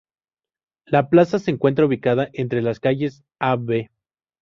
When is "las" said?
2.63-2.79